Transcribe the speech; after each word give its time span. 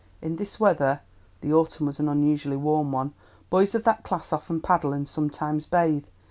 In 0.19 0.37
this 0.37 0.59
weather" 0.59 1.01
(the 1.41 1.53
autumn 1.53 1.85
was 1.85 1.99
an 1.99 2.09
unusually 2.09 2.57
warm 2.57 2.91
one) 2.91 3.13
"boys 3.51 3.75
of 3.75 3.83
that 3.83 4.03
class 4.03 4.33
often 4.33 4.59
paddle 4.59 4.93
and 4.93 5.07
sometimes 5.07 5.67
bathe. 5.67 6.07